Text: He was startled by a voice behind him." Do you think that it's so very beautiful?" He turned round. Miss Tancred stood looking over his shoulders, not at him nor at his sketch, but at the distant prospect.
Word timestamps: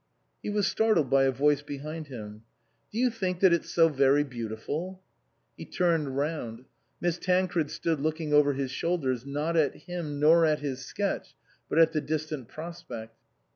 He 0.41 0.49
was 0.49 0.65
startled 0.65 1.11
by 1.11 1.25
a 1.25 1.31
voice 1.31 1.61
behind 1.61 2.07
him." 2.07 2.41
Do 2.91 2.97
you 2.97 3.11
think 3.11 3.39
that 3.41 3.53
it's 3.53 3.69
so 3.69 3.87
very 3.87 4.23
beautiful?" 4.23 4.99
He 5.57 5.63
turned 5.63 6.17
round. 6.17 6.65
Miss 6.99 7.19
Tancred 7.19 7.69
stood 7.69 7.99
looking 7.99 8.33
over 8.33 8.53
his 8.53 8.71
shoulders, 8.71 9.27
not 9.27 9.55
at 9.55 9.75
him 9.75 10.19
nor 10.19 10.43
at 10.43 10.57
his 10.57 10.83
sketch, 10.83 11.35
but 11.69 11.77
at 11.77 11.91
the 11.91 12.01
distant 12.01 12.47
prospect. 12.47 13.15